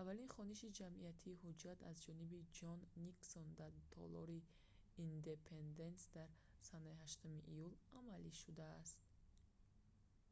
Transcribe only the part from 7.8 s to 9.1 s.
амалӣ шудааст